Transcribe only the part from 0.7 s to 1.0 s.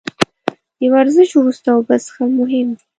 د